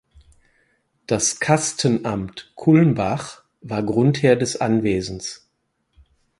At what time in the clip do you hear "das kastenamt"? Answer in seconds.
1.05-2.53